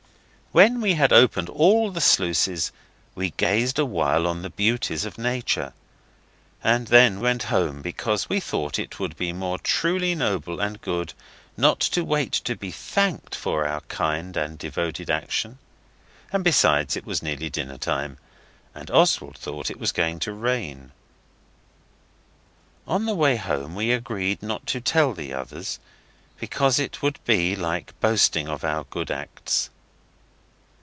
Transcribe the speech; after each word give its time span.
When 0.53 0.81
we 0.81 0.95
had 0.95 1.13
opened 1.13 1.47
all 1.47 1.91
the 1.91 2.01
sluices 2.01 2.73
we 3.15 3.29
gazed 3.29 3.79
awhile 3.79 4.27
on 4.27 4.41
the 4.41 4.49
beauties 4.49 5.05
of 5.05 5.17
Nature, 5.17 5.71
and 6.61 6.87
then 6.87 7.21
went 7.21 7.43
home, 7.43 7.81
because 7.81 8.27
we 8.27 8.41
thought 8.41 8.77
it 8.77 8.99
would 8.99 9.15
be 9.15 9.31
more 9.31 9.57
truly 9.59 10.13
noble 10.13 10.59
and 10.59 10.81
good 10.81 11.13
not 11.55 11.79
to 11.95 12.03
wait 12.03 12.33
to 12.33 12.57
be 12.57 12.69
thanked 12.69 13.33
for 13.33 13.65
our 13.65 13.79
kind 13.87 14.35
and 14.35 14.57
devoted 14.59 15.09
action 15.09 15.57
and 16.33 16.43
besides, 16.43 16.97
it 16.97 17.05
was 17.05 17.23
nearly 17.23 17.49
dinner 17.49 17.77
time 17.77 18.17
and 18.75 18.91
Oswald 18.91 19.37
thought 19.37 19.71
it 19.71 19.79
was 19.79 19.93
going 19.93 20.19
to 20.19 20.33
rain. 20.33 20.91
On 22.85 23.05
the 23.05 23.15
way 23.15 23.37
home 23.37 23.73
we 23.73 23.91
agreed 23.93 24.43
not 24.43 24.67
to 24.67 24.81
tell 24.81 25.13
the 25.13 25.31
others, 25.33 25.79
because 26.41 26.77
it 26.77 27.01
would 27.01 27.19
be 27.23 27.55
like 27.55 27.97
boasting 28.01 28.49
of 28.49 28.65
our 28.65 28.83
good 28.83 29.09
acts. 29.09 29.69